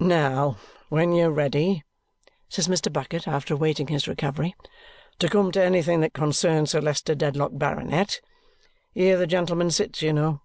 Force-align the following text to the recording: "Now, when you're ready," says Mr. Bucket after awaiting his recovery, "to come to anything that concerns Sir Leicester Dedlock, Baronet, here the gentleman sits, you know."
"Now, 0.00 0.56
when 0.88 1.12
you're 1.12 1.30
ready," 1.30 1.84
says 2.48 2.66
Mr. 2.66 2.92
Bucket 2.92 3.28
after 3.28 3.54
awaiting 3.54 3.86
his 3.86 4.08
recovery, 4.08 4.56
"to 5.20 5.28
come 5.28 5.52
to 5.52 5.62
anything 5.62 6.00
that 6.00 6.12
concerns 6.12 6.72
Sir 6.72 6.80
Leicester 6.80 7.14
Dedlock, 7.14 7.52
Baronet, 7.54 8.20
here 8.94 9.16
the 9.16 9.28
gentleman 9.28 9.70
sits, 9.70 10.02
you 10.02 10.12
know." 10.12 10.40